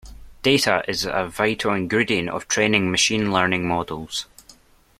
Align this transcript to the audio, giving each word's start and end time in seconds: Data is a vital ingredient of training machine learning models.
Data 0.41 0.83
is 0.87 1.05
a 1.05 1.27
vital 1.27 1.75
ingredient 1.75 2.27
of 2.29 2.47
training 2.47 2.89
machine 2.89 3.31
learning 3.31 3.67
models. 3.67 4.25